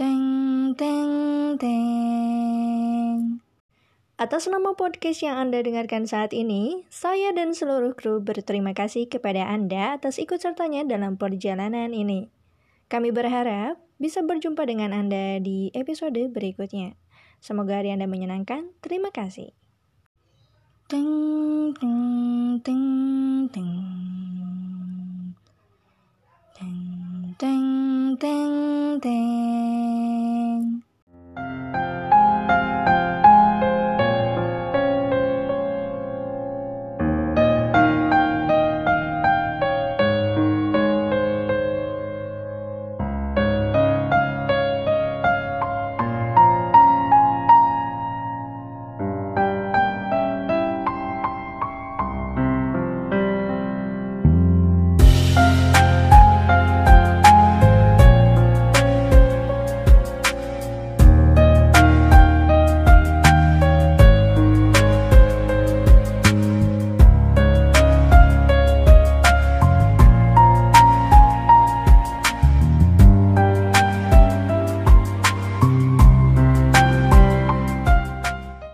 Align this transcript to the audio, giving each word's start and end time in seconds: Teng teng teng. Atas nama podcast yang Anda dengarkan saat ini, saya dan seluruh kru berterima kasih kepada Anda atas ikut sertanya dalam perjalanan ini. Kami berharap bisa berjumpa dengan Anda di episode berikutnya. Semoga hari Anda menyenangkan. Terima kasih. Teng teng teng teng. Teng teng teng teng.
Teng 0.00 0.72
teng 0.80 1.60
teng. 1.60 3.36
Atas 4.16 4.48
nama 4.48 4.72
podcast 4.72 5.20
yang 5.20 5.36
Anda 5.36 5.60
dengarkan 5.60 6.08
saat 6.08 6.32
ini, 6.32 6.88
saya 6.88 7.36
dan 7.36 7.52
seluruh 7.52 7.92
kru 7.92 8.24
berterima 8.24 8.72
kasih 8.72 9.12
kepada 9.12 9.44
Anda 9.44 10.00
atas 10.00 10.16
ikut 10.16 10.40
sertanya 10.40 10.88
dalam 10.88 11.20
perjalanan 11.20 11.92
ini. 11.92 12.32
Kami 12.88 13.12
berharap 13.12 13.76
bisa 14.00 14.24
berjumpa 14.24 14.64
dengan 14.64 14.96
Anda 14.96 15.36
di 15.36 15.68
episode 15.76 16.32
berikutnya. 16.32 16.96
Semoga 17.44 17.84
hari 17.84 17.92
Anda 17.92 18.08
menyenangkan. 18.08 18.72
Terima 18.80 19.12
kasih. 19.12 19.52
Teng 20.88 21.76
teng 21.76 22.56
teng 22.64 22.88
teng. 23.52 23.72
Teng 26.56 26.80
teng 27.36 27.68
teng 28.16 28.96
teng. 29.04 29.59